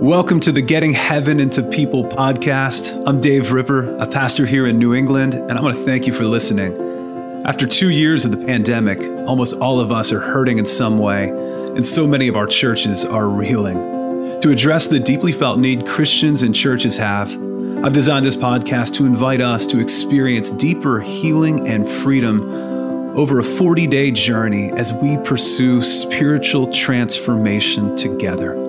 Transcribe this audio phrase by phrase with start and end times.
[0.00, 3.02] Welcome to the Getting Heaven into People podcast.
[3.04, 6.12] I'm Dave Ripper, a pastor here in New England, and I want to thank you
[6.12, 6.72] for listening.
[7.44, 11.30] After two years of the pandemic, almost all of us are hurting in some way,
[11.30, 14.40] and so many of our churches are reeling.
[14.40, 17.32] To address the deeply felt need Christians and churches have,
[17.84, 22.48] I've designed this podcast to invite us to experience deeper healing and freedom
[23.18, 28.67] over a 40 day journey as we pursue spiritual transformation together.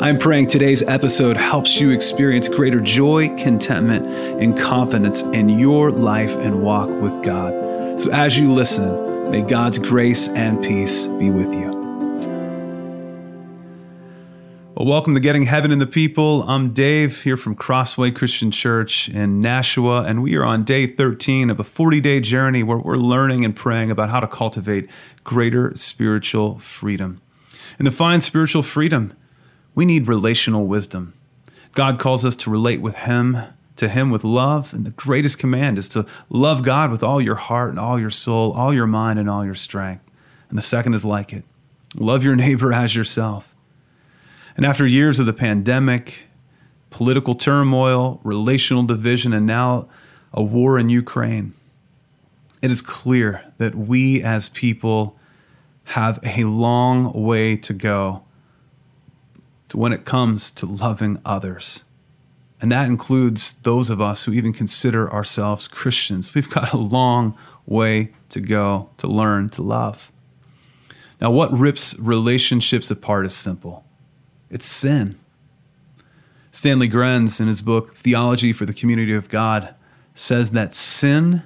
[0.00, 4.06] I'm praying today's episode helps you experience greater joy, contentment,
[4.42, 8.00] and confidence in your life and walk with God.
[8.00, 11.68] So as you listen, may God's grace and peace be with you.
[14.74, 16.44] Well, welcome to Getting Heaven in the People.
[16.48, 21.50] I'm Dave here from Crossway Christian Church in Nashua, and we are on day 13
[21.50, 24.88] of a 40 day journey where we're learning and praying about how to cultivate
[25.24, 27.20] greater spiritual freedom.
[27.78, 29.12] And to find spiritual freedom,
[29.74, 31.14] we need relational wisdom.
[31.72, 33.38] God calls us to relate with Him,
[33.76, 37.36] to Him with love, and the greatest command is to love God with all your
[37.36, 40.04] heart and all your soul, all your mind and all your strength.
[40.48, 41.44] And the second is like it
[41.96, 43.54] love your neighbor as yourself.
[44.56, 46.24] And after years of the pandemic,
[46.90, 49.88] political turmoil, relational division, and now
[50.32, 51.54] a war in Ukraine,
[52.60, 55.16] it is clear that we as people
[55.84, 58.22] have a long way to go
[59.70, 61.84] to when it comes to loving others.
[62.60, 66.34] And that includes those of us who even consider ourselves Christians.
[66.34, 70.12] We've got a long way to go to learn to love.
[71.20, 73.84] Now, what rips relationships apart is simple
[74.50, 75.18] it's sin.
[76.52, 79.74] Stanley Grenz, in his book Theology for the Community of God,
[80.14, 81.44] says that sin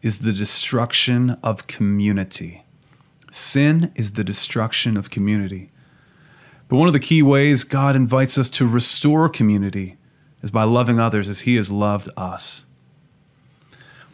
[0.00, 2.64] is the destruction of community.
[3.32, 5.72] Sin is the destruction of community.
[6.68, 9.96] But one of the key ways God invites us to restore community
[10.42, 12.64] is by loving others as He has loved us.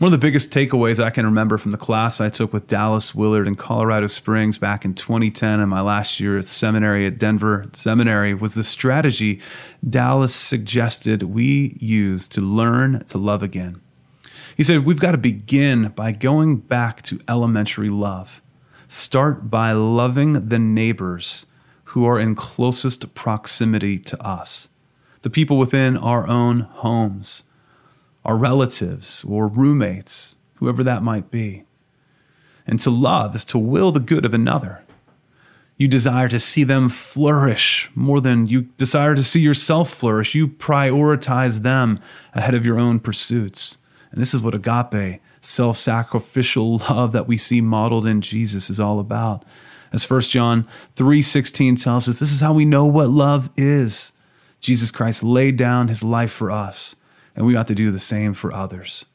[0.00, 3.14] One of the biggest takeaways I can remember from the class I took with Dallas
[3.14, 7.66] Willard in Colorado Springs back in 2010 and my last year at seminary at Denver
[7.74, 9.42] Seminary was the strategy
[9.86, 13.82] Dallas suggested we use to learn to love again.
[14.56, 18.40] He said, We've got to begin by going back to elementary love.
[18.88, 21.44] Start by loving the neighbors
[21.90, 24.68] who are in closest proximity to us,
[25.22, 27.42] the people within our own homes,
[28.24, 31.64] our relatives or roommates, whoever that might be.
[32.64, 34.84] And to love is to will the good of another.
[35.78, 40.32] You desire to see them flourish more than you desire to see yourself flourish.
[40.32, 41.98] You prioritize them
[42.34, 43.78] ahead of your own pursuits.
[44.12, 48.78] And this is what agape, self sacrificial love that we see modeled in Jesus, is
[48.78, 49.44] all about.
[49.92, 54.12] As 1 John 3:16 tells us, this is how we know what love is.
[54.60, 56.94] Jesus Christ laid down his life for us,
[57.34, 59.06] and we ought to do the same for others.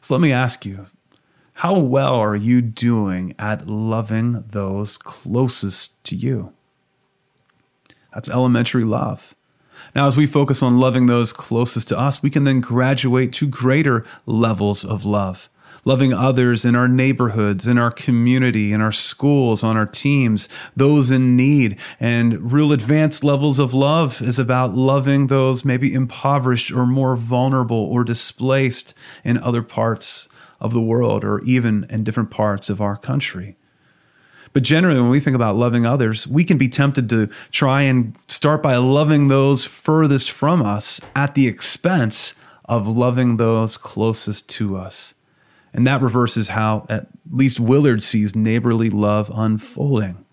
[0.00, 0.86] So let me ask you,
[1.54, 6.52] how well are you doing at loving those closest to you?
[8.12, 9.34] That's elementary love.
[9.94, 13.46] Now, as we focus on loving those closest to us, we can then graduate to
[13.46, 15.48] greater levels of love
[15.84, 21.10] loving others in our neighborhoods, in our community, in our schools, on our teams, those
[21.10, 21.76] in need.
[22.00, 27.84] And real advanced levels of love is about loving those maybe impoverished or more vulnerable
[27.84, 28.94] or displaced
[29.24, 30.28] in other parts
[30.60, 33.56] of the world or even in different parts of our country.
[34.54, 38.16] But generally, when we think about loving others, we can be tempted to try and
[38.28, 42.34] start by loving those furthest from us at the expense
[42.66, 45.12] of loving those closest to us.
[45.74, 50.24] And that reverses how at least Willard sees neighborly love unfolding.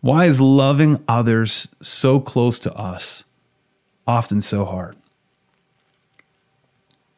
[0.00, 3.24] Why is loving others so close to us
[4.06, 4.96] often so hard?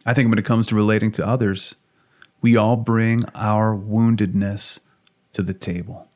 [0.04, 1.74] I think when it comes to relating to others,
[2.42, 4.80] we all bring our woundedness
[5.32, 6.08] to the table.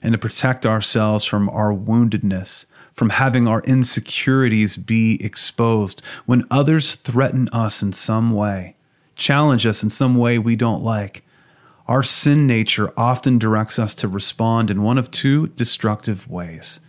[0.00, 6.94] And to protect ourselves from our woundedness, from having our insecurities be exposed, when others
[6.94, 8.76] threaten us in some way,
[9.14, 11.24] challenge us in some way we don't like,
[11.86, 16.80] our sin nature often directs us to respond in one of two destructive ways.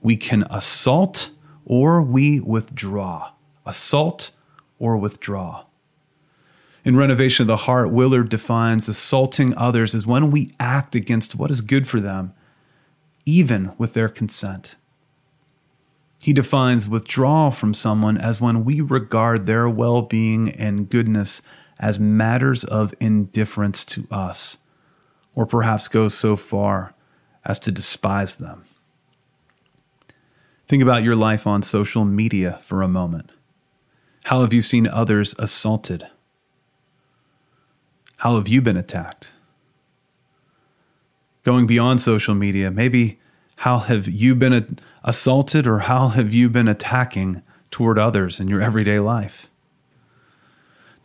[0.00, 1.30] We can assault
[1.64, 3.32] or we withdraw.
[3.64, 4.32] Assault
[4.78, 5.64] or withdraw.
[6.84, 11.50] In Renovation of the Heart, Willard defines assaulting others as when we act against what
[11.50, 12.34] is good for them,
[13.24, 14.74] even with their consent.
[16.22, 21.42] He defines withdrawal from someone as when we regard their well being and goodness
[21.80, 24.58] as matters of indifference to us,
[25.34, 26.94] or perhaps goes so far
[27.44, 28.62] as to despise them.
[30.68, 33.34] Think about your life on social media for a moment.
[34.26, 36.06] How have you seen others assaulted?
[38.18, 39.32] How have you been attacked?
[41.42, 43.18] Going beyond social media, maybe
[43.62, 48.60] how have you been assaulted or how have you been attacking toward others in your
[48.60, 49.48] everyday life?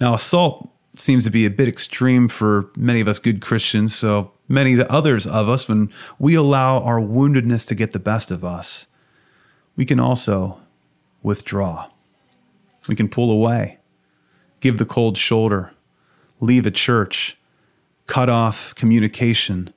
[0.01, 0.67] Now, assault
[0.97, 4.91] seems to be a bit extreme for many of us good Christians, so many the
[4.91, 8.87] others of us, when we allow our woundedness to get the best of us,
[9.75, 10.59] we can also
[11.21, 11.87] withdraw.
[12.87, 13.77] We can pull away,
[14.61, 15.73] give the cold shoulder,
[16.39, 17.37] leave a church,
[18.07, 19.71] cut off communication,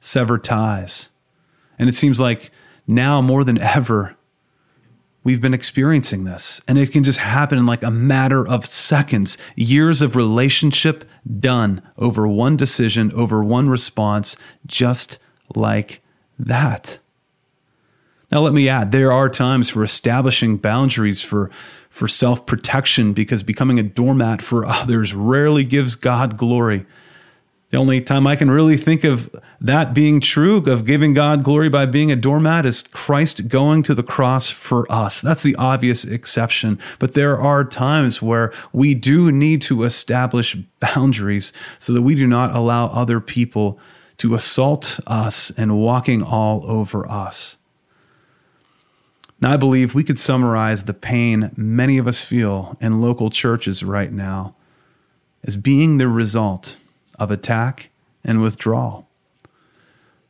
[0.00, 1.08] sever ties.
[1.78, 2.50] And it seems like
[2.86, 4.16] now more than ever,
[5.24, 6.60] we've been experiencing this.
[6.68, 9.36] And it can just happen in like a matter of seconds.
[9.56, 11.04] Years of relationship
[11.40, 14.36] done over one decision, over one response,
[14.66, 15.18] just
[15.54, 16.00] like
[16.38, 17.00] that.
[18.30, 21.50] Now, let me add, there are times for establishing boundaries for,
[21.90, 26.86] for self protection because becoming a doormat for others rarely gives God glory.
[27.70, 29.28] The only time I can really think of
[29.60, 33.94] that being true, of giving God glory by being a doormat, is Christ going to
[33.94, 35.20] the cross for us.
[35.20, 36.78] That's the obvious exception.
[37.00, 42.28] But there are times where we do need to establish boundaries so that we do
[42.28, 43.80] not allow other people
[44.18, 47.56] to assault us and walking all over us.
[49.40, 53.82] Now, I believe we could summarize the pain many of us feel in local churches
[53.82, 54.54] right now
[55.44, 56.76] as being the result
[57.18, 57.90] of attack
[58.24, 59.06] and withdrawal.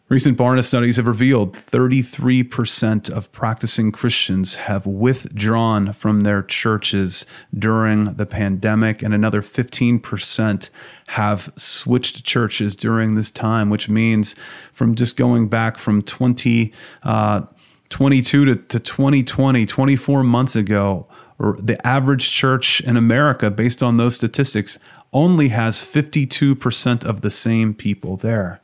[0.09, 8.15] Recent Barna studies have revealed 33% of practicing Christians have withdrawn from their churches during
[8.15, 10.71] the pandemic, and another 15%
[11.09, 14.37] have switched churches during this time, which means
[14.73, 16.73] from just going back from 20.
[17.03, 17.43] Uh,
[17.89, 21.07] 22 to, to 2020, 24 months ago,
[21.39, 24.79] the average church in America, based on those statistics,
[25.13, 28.61] only has 52% of the same people there.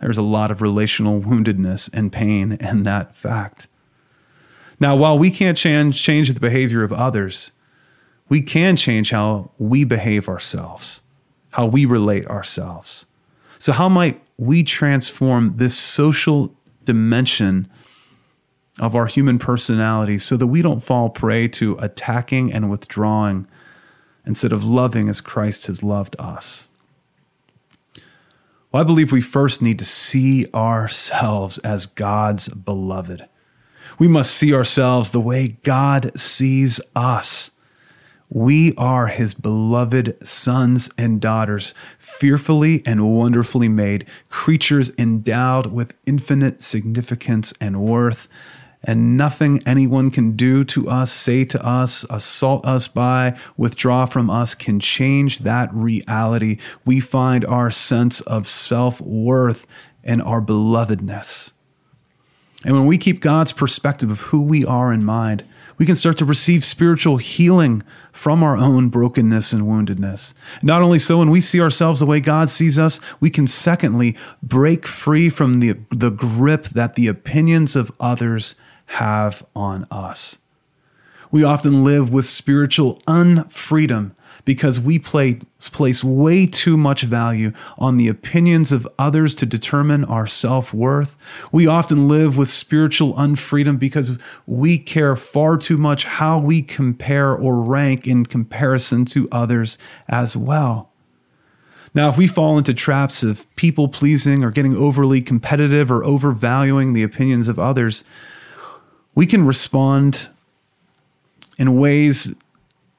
[0.00, 3.68] There's a lot of relational woundedness and pain in that fact.
[4.80, 7.52] Now, while we can't change, change the behavior of others,
[8.28, 11.02] we can change how we behave ourselves,
[11.52, 13.06] how we relate ourselves.
[13.58, 16.52] So, how might we transform this social
[16.84, 17.70] dimension
[18.80, 23.46] of our human personality so that we don't fall prey to attacking and withdrawing
[24.26, 26.66] instead of loving as Christ has loved us.
[28.72, 33.28] Well, I believe we first need to see ourselves as God's beloved.
[33.98, 37.52] We must see ourselves the way God sees us.
[38.28, 46.60] We are his beloved sons and daughters, fearfully and wonderfully made, creatures endowed with infinite
[46.60, 48.26] significance and worth
[48.84, 54.30] and nothing anyone can do to us, say to us, assault us by, withdraw from
[54.30, 56.58] us can change that reality.
[56.84, 59.66] We find our sense of self worth
[60.04, 61.52] and our belovedness.
[62.64, 65.44] And when we keep God's perspective of who we are in mind,
[65.76, 67.82] we can start to receive spiritual healing
[68.12, 70.34] from our own brokenness and woundedness.
[70.62, 74.16] Not only so, when we see ourselves the way God sees us, we can secondly
[74.42, 78.54] break free from the, the grip that the opinions of others
[78.94, 80.38] have on us.
[81.30, 84.12] We often live with spiritual unfreedom
[84.44, 85.40] because we play,
[85.72, 91.16] place way too much value on the opinions of others to determine our self worth.
[91.50, 97.34] We often live with spiritual unfreedom because we care far too much how we compare
[97.34, 99.76] or rank in comparison to others
[100.08, 100.90] as well.
[101.94, 106.92] Now, if we fall into traps of people pleasing or getting overly competitive or overvaluing
[106.92, 108.04] the opinions of others,
[109.14, 110.28] we can respond
[111.58, 112.34] in ways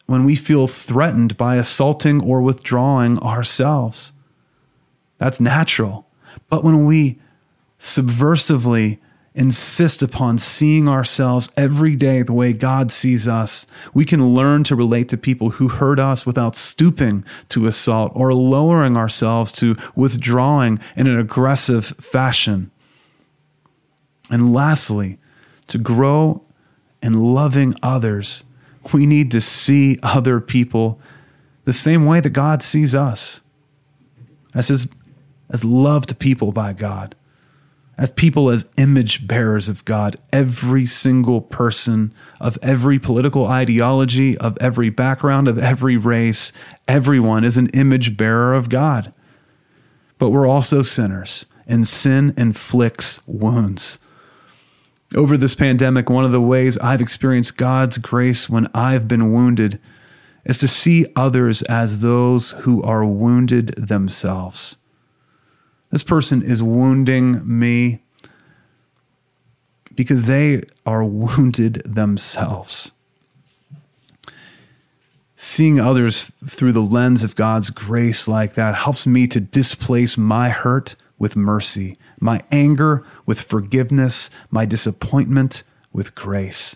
[0.05, 4.12] when we feel threatened by assaulting or withdrawing ourselves.
[5.17, 6.07] That's natural.
[6.50, 7.19] But when we
[7.79, 9.00] subversively
[9.34, 14.75] insist upon seeing ourselves every day the way God sees us, we can learn to
[14.75, 20.79] relate to people who hurt us without stooping to assault or lowering ourselves to withdrawing
[20.95, 22.72] in an aggressive fashion.
[24.31, 25.19] And lastly,
[25.67, 26.43] to grow
[27.01, 28.43] in loving others,
[28.93, 31.00] we need to see other people
[31.65, 33.41] the same way that God sees us
[34.53, 34.88] as his
[35.50, 37.15] as loved people by God,
[37.98, 40.15] as people as image bearers of God.
[40.34, 46.51] Every single person of every political ideology, of every background, of every race,
[46.88, 49.13] everyone is an image bearer of God.
[50.17, 54.00] But we're also sinners, and sin inflicts wounds.
[55.14, 59.80] Over this pandemic, one of the ways I've experienced God's grace when I've been wounded
[60.46, 64.78] is to see others as those who are wounded themselves.
[65.92, 68.02] This person is wounding me
[69.96, 72.92] because they are wounded themselves.
[75.38, 80.50] Seeing others through the lens of God's grace like that helps me to displace my
[80.50, 86.75] hurt with mercy, my anger with forgiveness, my disappointment with grace.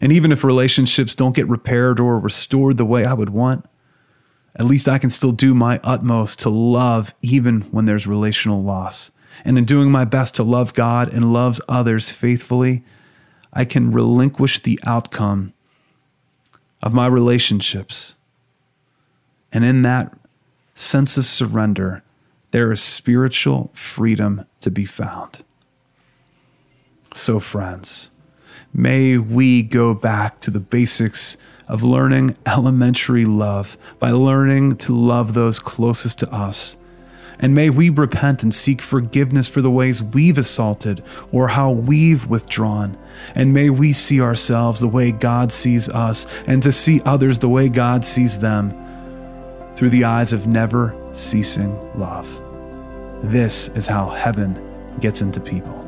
[0.00, 3.66] And even if relationships don't get repaired or restored the way I would want,
[4.54, 9.10] at least I can still do my utmost to love even when there's relational loss.
[9.44, 12.84] And in doing my best to love God and love others faithfully,
[13.52, 15.54] I can relinquish the outcome
[16.84, 18.14] of my relationships.
[19.50, 20.16] And in that
[20.76, 22.04] sense of surrender,
[22.50, 25.44] there is spiritual freedom to be found.
[27.14, 28.10] So, friends,
[28.72, 31.36] may we go back to the basics
[31.68, 36.76] of learning elementary love by learning to love those closest to us.
[37.42, 41.02] And may we repent and seek forgiveness for the ways we've assaulted
[41.32, 42.98] or how we've withdrawn.
[43.34, 47.48] And may we see ourselves the way God sees us and to see others the
[47.48, 48.74] way God sees them
[49.80, 52.28] through the eyes of never ceasing love.
[53.22, 54.60] This is how heaven
[55.00, 55.79] gets into people.